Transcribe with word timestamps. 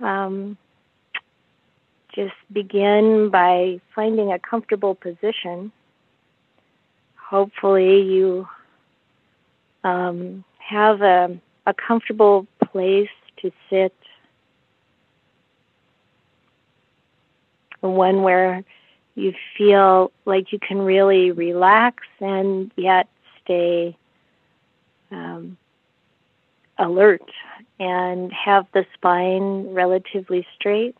Um, 0.00 0.56
just 2.14 2.34
begin 2.52 3.30
by 3.30 3.80
finding 3.94 4.32
a 4.32 4.38
comfortable 4.38 4.94
position. 4.94 5.70
Hopefully, 7.16 8.02
you 8.02 8.48
um, 9.84 10.44
have 10.58 11.02
a, 11.02 11.38
a 11.66 11.74
comfortable 11.74 12.46
place 12.72 13.08
to 13.42 13.52
sit, 13.70 13.94
one 17.80 18.22
where 18.22 18.64
you 19.14 19.32
feel 19.56 20.10
like 20.24 20.52
you 20.52 20.58
can 20.58 20.78
really 20.78 21.30
relax 21.30 22.04
and 22.20 22.70
yet 22.76 23.08
stay 23.42 23.96
um, 25.10 25.56
alert 26.78 27.22
and 27.78 28.32
have 28.32 28.66
the 28.72 28.86
spine 28.94 29.74
relatively 29.74 30.46
straight 30.54 30.96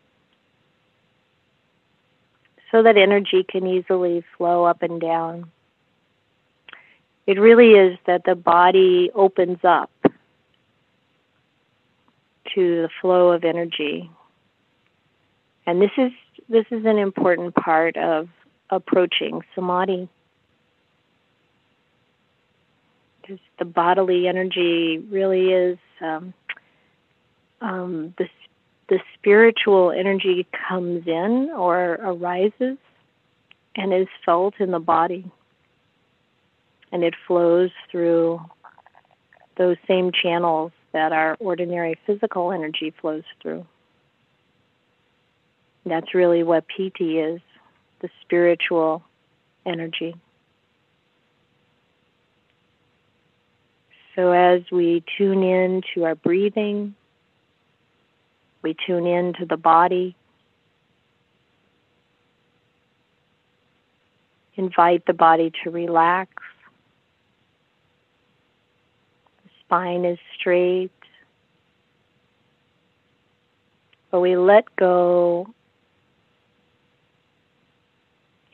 so 2.70 2.82
that 2.82 2.96
energy 2.96 3.44
can 3.48 3.66
easily 3.66 4.24
flow 4.36 4.64
up 4.64 4.82
and 4.82 5.00
down. 5.00 5.50
It 7.26 7.40
really 7.40 7.72
is 7.72 7.98
that 8.06 8.24
the 8.24 8.34
body 8.34 9.10
opens 9.14 9.58
up 9.64 9.90
to 12.54 12.82
the 12.82 12.90
flow 13.00 13.32
of 13.32 13.44
energy. 13.44 14.10
And 15.66 15.80
this 15.80 15.90
is 15.96 16.12
this 16.48 16.66
is 16.70 16.84
an 16.84 16.98
important 16.98 17.54
part 17.54 17.96
of 17.96 18.28
approaching 18.70 19.42
samadhi. 19.54 20.08
Because 23.20 23.40
the 23.58 23.64
bodily 23.64 24.28
energy 24.28 24.98
really 25.10 25.50
is 25.52 25.78
um, 26.00 26.32
um, 27.60 28.14
the 28.18 28.28
the 28.88 29.00
spiritual 29.14 29.90
energy 29.90 30.46
comes 30.68 31.08
in 31.08 31.50
or 31.56 31.94
arises 31.94 32.78
and 33.74 33.92
is 33.92 34.06
felt 34.24 34.54
in 34.60 34.70
the 34.70 34.78
body, 34.78 35.28
and 36.92 37.02
it 37.02 37.14
flows 37.26 37.70
through 37.90 38.40
those 39.56 39.76
same 39.88 40.12
channels 40.12 40.70
that 40.92 41.12
our 41.12 41.36
ordinary 41.40 41.98
physical 42.06 42.52
energy 42.52 42.92
flows 43.00 43.24
through. 43.42 43.66
That's 45.84 46.14
really 46.14 46.42
what 46.42 46.64
Piti 46.68 47.18
is 47.18 47.40
the 48.00 48.08
spiritual 48.22 49.02
energy. 49.64 50.14
So 54.14 54.32
as 54.32 54.62
we 54.72 55.04
tune 55.18 55.42
in 55.42 55.82
to 55.94 56.04
our 56.04 56.14
breathing, 56.14 56.94
we 58.62 58.74
tune 58.86 59.06
in 59.06 59.32
to 59.34 59.46
the 59.46 59.56
body, 59.56 60.16
invite 64.56 65.04
the 65.06 65.12
body 65.12 65.52
to 65.62 65.70
relax. 65.70 66.30
The 69.44 69.50
spine 69.64 70.04
is 70.04 70.18
straight. 70.38 70.90
But 74.10 74.20
we 74.20 74.36
let 74.36 74.74
go 74.76 75.52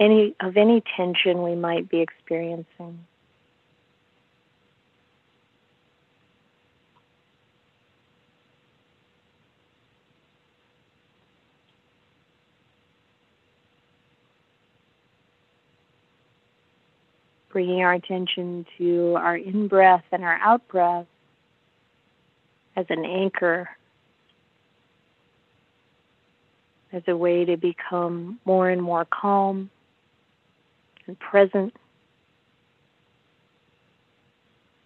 any 0.01 0.35
of 0.41 0.57
any 0.57 0.83
tension 0.97 1.43
we 1.43 1.55
might 1.55 1.89
be 1.89 2.01
experiencing. 2.01 3.07
Bringing 17.53 17.83
our 17.83 17.93
attention 17.93 18.65
to 18.79 19.15
our 19.19 19.37
in 19.37 19.69
breath 19.69 20.05
and 20.11 20.25
our 20.25 20.37
out 20.37 20.67
breath 20.69 21.07
as 22.75 22.87
an 22.89 23.05
anchor, 23.05 23.69
as 26.93 27.03
a 27.07 27.15
way 27.15 27.45
to 27.45 27.59
become 27.59 28.41
more 28.47 28.71
and 28.71 28.83
more 28.83 29.05
calm 29.05 29.69
and 31.07 31.19
present. 31.19 31.77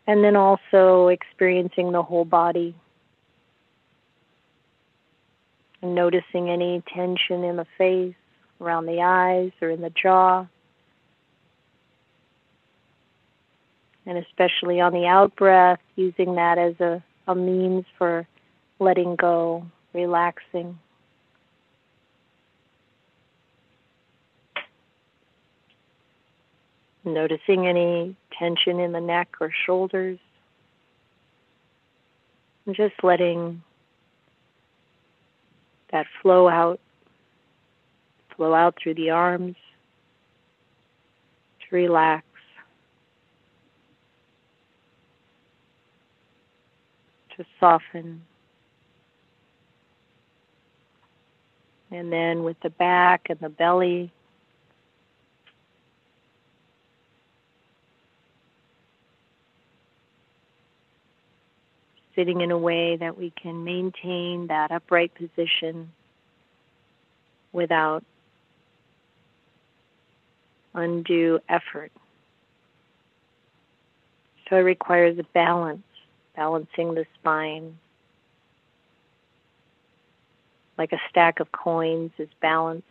And 0.08 0.24
then 0.24 0.34
also 0.34 1.08
experiencing 1.08 1.92
the 1.92 2.02
whole 2.02 2.24
body 2.24 2.74
and 5.82 5.94
noticing 5.94 6.50
any 6.50 6.82
tension 6.92 7.44
in 7.44 7.56
the 7.56 7.66
face, 7.78 8.14
around 8.60 8.86
the 8.86 9.02
eyes, 9.02 9.52
or 9.60 9.70
in 9.70 9.82
the 9.82 9.90
jaw. 9.90 10.46
And 14.06 14.18
especially 14.18 14.80
on 14.80 14.92
the 14.92 15.06
out 15.06 15.34
breath, 15.34 15.80
using 15.96 16.36
that 16.36 16.58
as 16.58 16.78
a, 16.80 17.02
a 17.26 17.34
means 17.34 17.84
for 17.98 18.26
letting 18.78 19.16
go, 19.16 19.66
relaxing. 19.92 20.78
Noticing 27.04 27.66
any 27.66 28.16
tension 28.38 28.78
in 28.78 28.92
the 28.92 29.00
neck 29.00 29.28
or 29.40 29.50
shoulders. 29.64 30.18
And 32.64 32.74
just 32.74 32.94
letting 33.02 33.62
that 35.92 36.06
flow 36.20 36.48
out, 36.48 36.80
flow 38.36 38.54
out 38.54 38.76
through 38.82 38.94
the 38.94 39.10
arms 39.10 39.56
to 41.60 41.76
relax. 41.76 42.25
To 47.36 47.44
soften. 47.60 48.22
And 51.90 52.12
then 52.12 52.42
with 52.44 52.58
the 52.62 52.70
back 52.70 53.26
and 53.28 53.38
the 53.40 53.48
belly, 53.48 54.10
sitting 62.16 62.40
in 62.40 62.50
a 62.50 62.58
way 62.58 62.96
that 62.96 63.16
we 63.16 63.30
can 63.30 63.62
maintain 63.62 64.46
that 64.48 64.72
upright 64.72 65.12
position 65.14 65.92
without 67.52 68.02
undue 70.74 71.38
effort. 71.48 71.92
So 74.48 74.56
it 74.56 74.60
requires 74.60 75.18
a 75.18 75.24
balance, 75.34 75.82
balancing 76.36 76.94
the 76.94 77.06
spine. 77.18 77.78
Like 80.78 80.92
a 80.92 81.00
stack 81.10 81.40
of 81.40 81.50
coins 81.52 82.12
is 82.18 82.28
balanced 82.42 82.86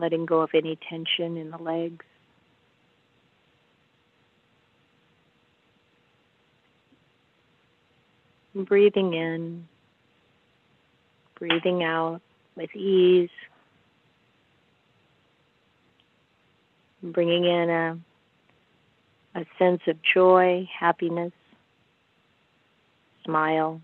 letting 0.00 0.26
go 0.26 0.40
of 0.40 0.50
any 0.54 0.76
tension 0.88 1.36
in 1.36 1.50
the 1.50 1.58
legs. 1.58 2.04
Breathing 8.54 9.14
in, 9.14 9.68
breathing 11.40 11.82
out 11.82 12.20
with 12.54 12.74
ease, 12.76 13.30
bringing 17.02 17.44
in 17.44 17.70
a, 17.70 17.98
a 19.34 19.46
sense 19.58 19.80
of 19.88 19.96
joy, 20.02 20.68
happiness, 20.78 21.32
smile. 23.24 23.80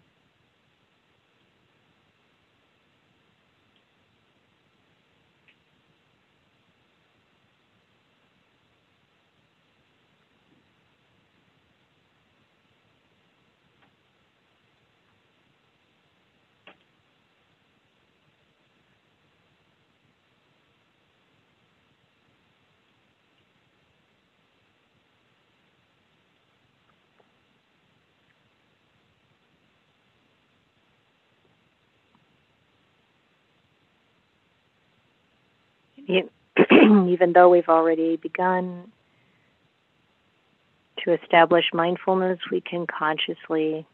even 36.71 37.33
though 37.35 37.49
we've 37.49 37.69
already 37.69 38.17
begun 38.17 38.91
to 41.05 41.13
establish 41.13 41.67
mindfulness, 41.73 42.39
we 42.51 42.61
can 42.61 42.87
consciously 42.87 43.87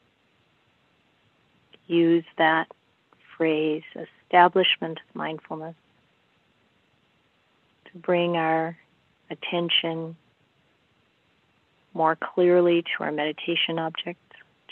use 1.87 2.25
that 2.39 2.69
phrase, 3.37 3.83
establishment 4.25 4.99
of 4.99 5.17
mindfulness, 5.17 5.75
to 7.93 7.99
bring 7.99 8.37
our 8.37 8.77
attention 9.31 10.17
more 11.95 12.17
clearly 12.17 12.83
to 12.83 13.05
our 13.05 13.13
meditation 13.13 13.79
object, 13.79 14.21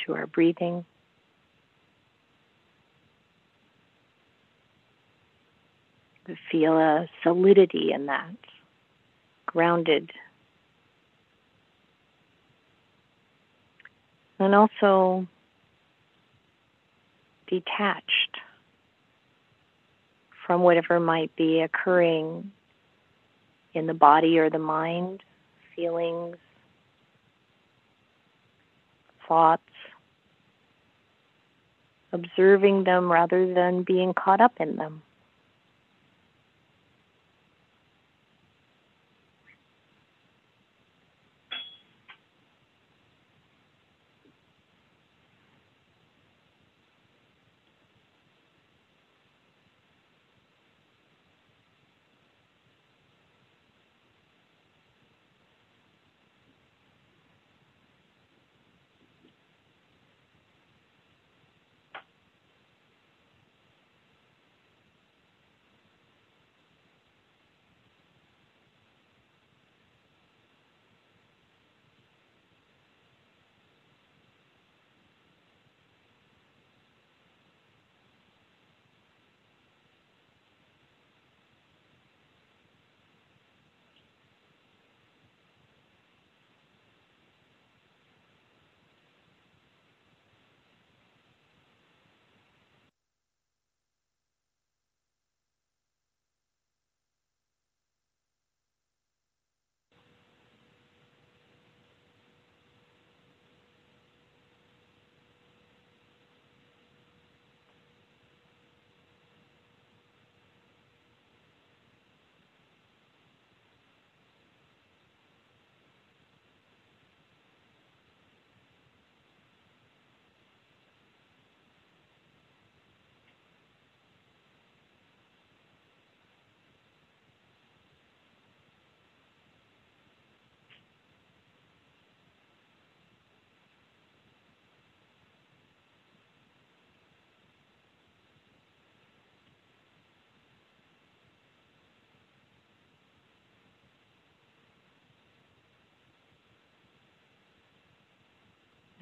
to 0.07 0.15
our 0.15 0.27
breathing. 0.27 0.85
Feel 6.51 6.79
a 6.79 7.09
solidity 7.23 7.93
in 7.93 8.07
that, 8.07 8.37
grounded. 9.47 10.11
And 14.39 14.55
also 14.55 15.27
detached 17.47 18.39
from 20.47 20.63
whatever 20.63 20.99
might 20.99 21.35
be 21.37 21.61
occurring 21.61 22.51
in 23.75 23.87
the 23.87 23.95
body 23.95 24.39
or 24.39 24.51
the 24.51 24.59
mind, 24.59 25.23
feelings, 25.77 26.37
thoughts, 29.29 29.63
observing 32.13 32.85
them 32.85 33.11
rather 33.11 33.53
than 33.53 33.83
being 33.83 34.13
caught 34.13 34.41
up 34.41 34.55
in 34.59 34.77
them. 34.77 35.03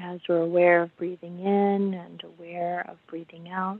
As 0.08 0.20
we're 0.28 0.40
aware 0.40 0.82
of 0.82 0.96
breathing 0.96 1.40
in 1.40 1.94
and 1.94 2.22
aware 2.24 2.86
of 2.88 2.96
breathing 3.08 3.50
out. 3.50 3.78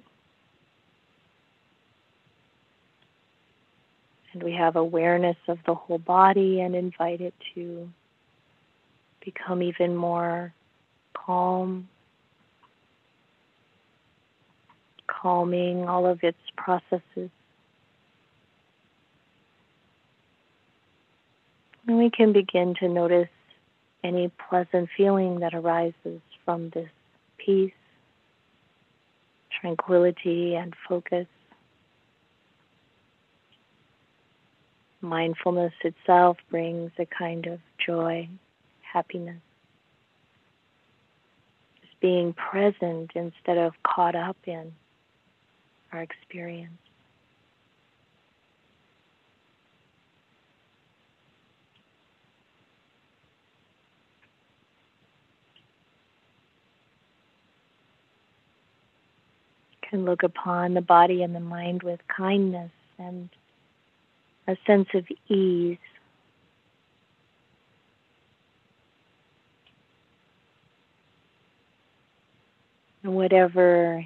And 4.33 4.43
we 4.43 4.53
have 4.53 4.77
awareness 4.77 5.37
of 5.49 5.59
the 5.65 5.75
whole 5.75 5.99
body 5.99 6.61
and 6.61 6.75
invite 6.75 7.23
it 7.23 7.35
to 7.55 7.89
become 9.25 9.63
even 9.63 9.97
more 9.97 10.53
calm, 11.15 11.89
calming 15.07 15.89
all 15.89 16.07
of 16.07 16.23
its 16.23 16.39
processes. 16.57 17.31
And 21.87 21.97
we 21.97 22.11
can 22.11 22.35
begin 22.35 22.75
to 22.81 22.89
notice 22.89 23.29
any 24.05 24.31
pleasant 24.49 24.89
feeling 24.97 25.41
that 25.41 25.55
arises 25.55 26.21
from 26.45 26.71
this 26.71 26.89
peace, 27.39 27.73
tranquility, 29.61 30.55
and 30.55 30.75
focus. 30.89 31.27
Mindfulness 35.01 35.73
itself 35.85 36.39
brings 36.51 36.91
a 36.99 37.07
kind 37.07 37.47
of 37.47 37.61
joy, 37.85 38.29
happiness. 38.83 39.41
Just 41.81 42.01
being 42.01 42.33
present 42.33 43.13
instead 43.15 43.59
of 43.59 43.75
caught 43.85 44.15
up 44.15 44.37
in 44.47 44.73
our 45.93 46.03
experience. 46.03 46.73
Can 59.89 60.05
look 60.05 60.23
upon 60.23 60.75
the 60.75 60.81
body 60.81 61.23
and 61.23 61.35
the 61.35 61.41
mind 61.41 61.83
with 61.83 62.01
kindness 62.15 62.71
and 62.99 63.29
a 64.47 64.57
sense 64.67 64.89
of 64.95 65.07
ease. 65.29 65.79
And 73.03 73.15
whatever 73.15 74.05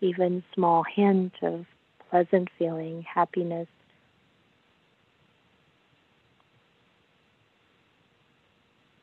even 0.00 0.42
small 0.54 0.84
hint 0.84 1.32
of 1.42 1.64
pleasant 2.10 2.48
feeling, 2.58 3.02
happiness, 3.02 3.68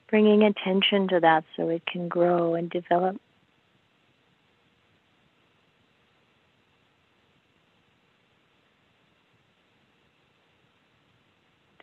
bringing 0.10 0.44
attention 0.44 1.08
to 1.08 1.20
that 1.22 1.44
so 1.56 1.70
it 1.70 1.86
can 1.86 2.08
grow 2.08 2.54
and 2.54 2.70
develop 2.70 3.20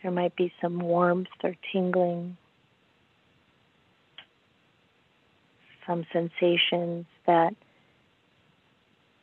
There 0.03 0.13
might 0.13 0.37
be 0.37 0.53
some 0.61 0.79
warmth 0.79 1.29
or 1.43 1.55
tingling, 1.73 2.37
some 5.87 6.07
sensations 6.13 7.07
that 7.27 7.55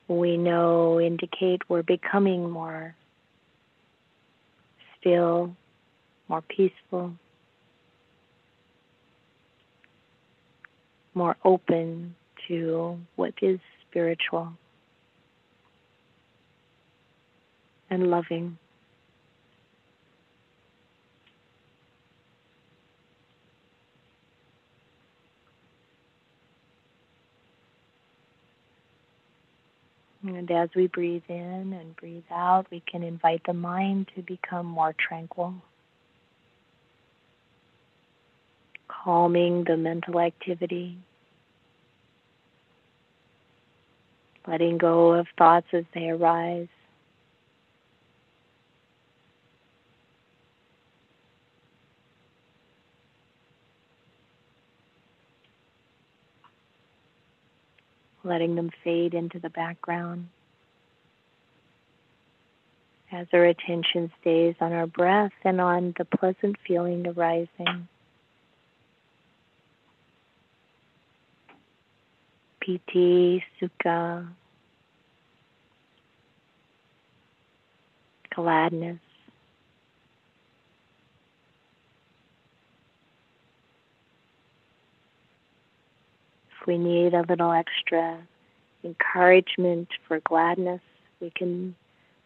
we 0.07 0.37
know 0.37 0.99
indicate 0.99 1.61
we're 1.69 1.83
becoming 1.83 2.49
more 2.49 2.95
still, 4.99 5.55
more 6.27 6.41
peaceful, 6.41 7.13
more 11.13 11.37
open 11.45 12.15
to 12.47 12.99
what 13.15 13.33
is 13.41 13.59
spiritual 13.87 14.53
and 17.89 18.09
loving. 18.09 18.57
And 30.27 30.49
as 30.49 30.69
we 30.75 30.87
breathe 30.87 31.23
in 31.29 31.73
and 31.73 31.95
breathe 31.95 32.23
out, 32.31 32.65
we 32.71 32.79
can 32.79 33.03
invite 33.03 33.41
the 33.45 33.53
mind 33.53 34.07
to 34.15 34.23
become 34.23 34.65
more 34.65 34.93
tranquil, 34.97 35.53
calming 38.87 39.65
the 39.65 39.77
mental 39.77 40.19
activity, 40.19 40.97
letting 44.47 44.79
go 44.79 45.13
of 45.13 45.27
thoughts 45.37 45.67
as 45.73 45.85
they 45.93 46.09
arise. 46.09 46.67
Letting 58.25 58.55
them 58.55 58.71
fade 58.83 59.13
into 59.13 59.39
the 59.39 59.49
background 59.49 60.27
as 63.11 63.27
our 63.31 63.45
attention 63.45 64.11
stays 64.19 64.55
on 64.59 64.73
our 64.73 64.87
breath 64.87 65.31
and 65.43 65.61
on 65.61 65.93
the 65.97 66.05
pleasant 66.05 66.57
feeling 66.67 67.07
arising. 67.07 67.87
Piti, 72.59 73.43
Sukha, 73.61 74.27
gladness. 78.33 78.99
We 86.65 86.77
need 86.77 87.13
a 87.13 87.25
little 87.27 87.51
extra 87.51 88.19
encouragement 88.83 89.89
for 90.07 90.19
gladness, 90.21 90.81
we 91.19 91.31
can 91.31 91.75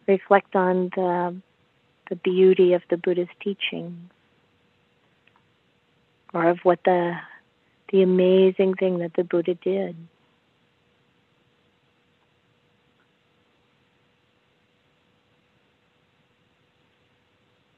reflect 0.06 0.54
on 0.54 0.90
the, 0.94 1.36
the 2.08 2.16
beauty 2.16 2.74
of 2.74 2.82
the 2.90 2.96
Buddha's 2.96 3.28
teachings 3.42 4.10
or 6.32 6.48
of 6.48 6.58
what 6.62 6.80
the, 6.84 7.14
the 7.90 8.02
amazing 8.02 8.74
thing 8.74 8.98
that 8.98 9.14
the 9.14 9.24
Buddha 9.24 9.54
did. 9.54 9.96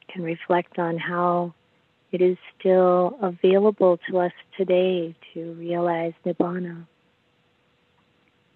Can 0.09 0.23
reflect 0.23 0.79
on 0.79 0.99
how 0.99 1.55
it 2.13 2.21
is 2.21 2.37
still 2.59 3.19
available 3.23 3.99
to 4.09 4.19
us 4.19 4.33
today 4.57 5.15
to 5.33 5.53
realize 5.55 6.13
Nibbana. 6.27 6.87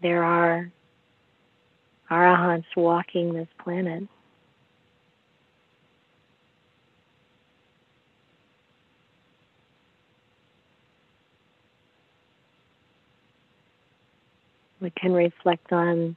There 0.02 0.22
are 0.22 0.70
arahants 2.10 2.66
walking 2.76 3.32
this 3.32 3.48
planet. 3.64 4.06
We 14.80 14.90
can 14.90 15.14
reflect 15.14 15.72
on 15.72 16.16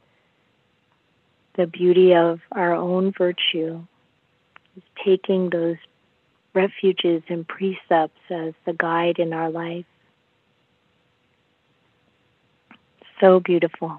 the 1.56 1.66
beauty 1.66 2.14
of 2.14 2.42
our 2.52 2.74
own 2.74 3.14
virtue, 3.18 3.82
is 4.76 4.84
taking 5.04 5.50
those 5.50 5.78
refuges 6.60 7.24
and 7.30 7.48
precepts 7.48 8.20
as 8.30 8.54
the 8.66 8.74
guide 8.74 9.18
in 9.18 9.32
our 9.32 9.50
life. 9.50 9.86
So 13.22 13.40
beautiful. 13.40 13.98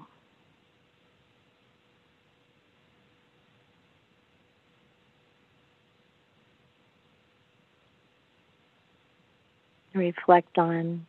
Reflect 9.93 10.57
on 10.57 11.05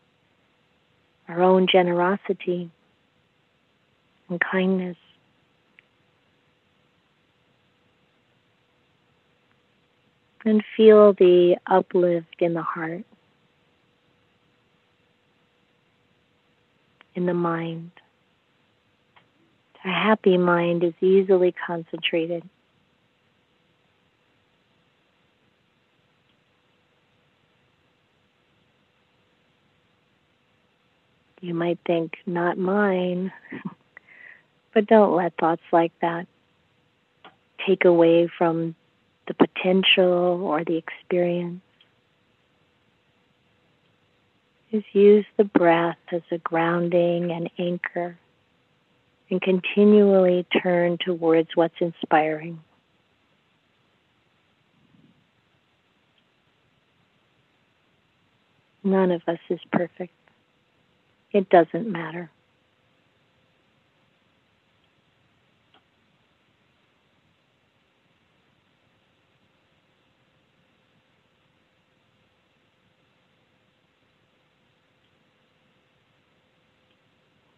our 1.28 1.42
own 1.42 1.66
generosity 1.70 2.70
and 4.28 4.40
kindness. 4.40 4.96
And 10.44 10.62
feel 10.76 11.12
the 11.12 11.56
uplift 11.66 12.40
in 12.40 12.54
the 12.54 12.62
heart, 12.62 13.04
in 17.14 17.26
the 17.26 17.34
mind. 17.34 17.90
A 19.84 19.88
happy 19.88 20.38
mind 20.38 20.84
is 20.84 20.94
easily 21.00 21.52
concentrated. 21.66 22.48
You 31.40 31.54
might 31.54 31.80
think, 31.84 32.18
not 32.24 32.56
mine, 32.56 33.32
but 34.74 34.86
don't 34.86 35.16
let 35.16 35.36
thoughts 35.36 35.62
like 35.72 35.92
that 36.00 36.28
take 37.66 37.84
away 37.84 38.28
from 38.38 38.76
the 39.38 39.46
potential 39.46 40.40
or 40.42 40.64
the 40.64 40.76
experience. 40.76 41.60
Is 44.70 44.84
use 44.92 45.26
the 45.36 45.44
breath 45.44 45.98
as 46.10 46.22
a 46.30 46.38
grounding 46.38 47.30
and 47.30 47.50
anchor 47.58 48.16
and 49.30 49.40
continually 49.40 50.46
turn 50.62 50.96
towards 50.98 51.50
what's 51.54 51.74
inspiring. 51.80 52.58
None 58.82 59.10
of 59.10 59.22
us 59.28 59.38
is 59.50 59.60
perfect. 59.70 60.14
It 61.32 61.48
doesn't 61.50 61.90
matter. 61.90 62.30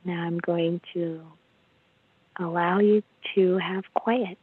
Now 0.04 0.22
I'm 0.24 0.38
going 0.38 0.80
to 0.92 1.22
allow 2.38 2.78
you 2.78 3.02
to 3.34 3.58
have 3.58 3.84
quiet. 3.94 4.38